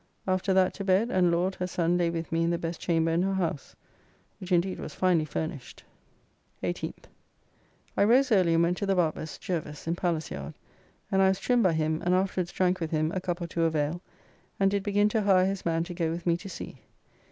[0.27, 3.11] After that to bed, and Laud, her son lay with me in the best chamber
[3.11, 3.75] in her house,
[4.39, 5.83] which indeed was finely furnished.
[6.63, 7.03] 18th.
[7.95, 10.55] I rose early and went to the barber's (Jervas) in Palace Yard
[11.11, 13.61] and I was trimmed by him, and afterwards drank with him a cup or two
[13.61, 14.01] of ale,
[14.59, 16.79] and did begin to hire his man to go with me to sea.